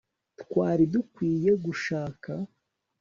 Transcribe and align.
twari 0.41 0.83
dukwiye 0.93 1.51
gushaka 1.65 2.31